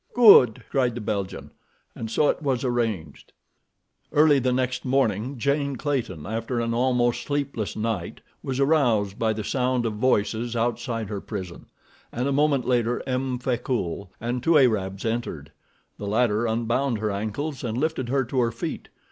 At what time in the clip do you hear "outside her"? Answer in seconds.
10.55-11.21